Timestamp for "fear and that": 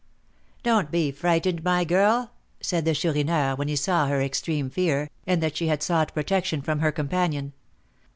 4.67-5.55